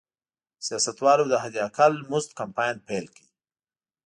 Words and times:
سیاستوالو 0.65 1.25
د 1.29 1.33
حداقل 1.43 1.93
مزد 2.11 2.31
کمپاین 2.39 2.75
پیل 2.87 3.05
کړ. 3.15 3.23